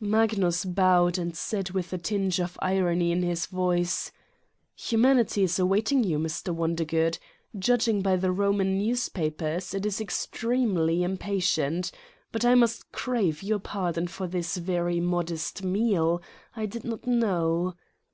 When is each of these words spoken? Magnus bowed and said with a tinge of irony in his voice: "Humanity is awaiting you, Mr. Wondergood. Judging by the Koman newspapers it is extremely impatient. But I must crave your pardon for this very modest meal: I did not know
Magnus 0.00 0.64
bowed 0.64 1.18
and 1.18 1.36
said 1.36 1.72
with 1.72 1.92
a 1.92 1.98
tinge 1.98 2.40
of 2.40 2.56
irony 2.62 3.12
in 3.12 3.22
his 3.22 3.44
voice: 3.44 4.10
"Humanity 4.74 5.42
is 5.42 5.58
awaiting 5.58 6.02
you, 6.02 6.18
Mr. 6.18 6.54
Wondergood. 6.54 7.18
Judging 7.58 8.00
by 8.00 8.16
the 8.16 8.28
Koman 8.32 8.78
newspapers 8.78 9.74
it 9.74 9.84
is 9.84 10.00
extremely 10.00 11.02
impatient. 11.02 11.90
But 12.32 12.42
I 12.42 12.54
must 12.54 12.90
crave 12.92 13.42
your 13.42 13.58
pardon 13.58 14.06
for 14.06 14.26
this 14.26 14.56
very 14.56 14.98
modest 14.98 15.62
meal: 15.62 16.22
I 16.56 16.64
did 16.64 16.84
not 16.84 17.06
know 17.06 17.74